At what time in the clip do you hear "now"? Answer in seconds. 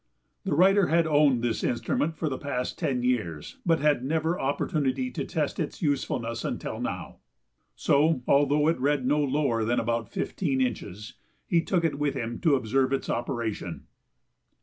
6.81-7.17